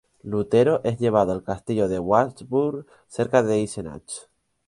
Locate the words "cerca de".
3.05-3.57